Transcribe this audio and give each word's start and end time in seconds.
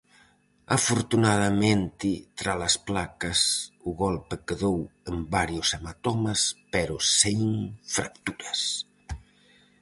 Afortunadamente, 0.77 2.07
tralas 2.39 2.75
placas, 2.87 3.39
o 3.89 3.91
golpe 4.03 4.35
quedou 4.47 4.77
en 5.09 5.17
varios 5.35 5.67
hematomas 5.77 6.39
pero 6.73 6.95
sen 7.19 7.41
fracturas. 7.95 8.59